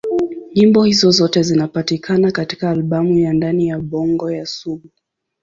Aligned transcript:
Nyimbo 0.55 0.83
hizo 0.83 1.11
zote 1.11 1.43
zinapatikana 1.43 2.31
katika 2.31 2.69
albamu 2.69 3.17
ya 3.17 3.33
Ndani 3.33 3.67
ya 3.67 3.79
Bongo 3.79 4.31
ya 4.31 4.45
Sugu. 4.45 4.89